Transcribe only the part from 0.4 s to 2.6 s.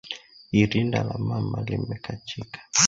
Irinda la mama limekachika